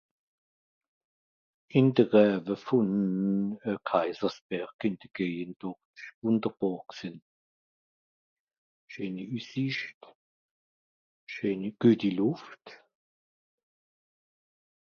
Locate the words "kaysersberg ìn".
3.89-4.93